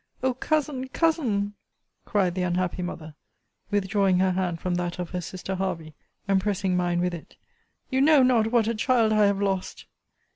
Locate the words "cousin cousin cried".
0.33-2.33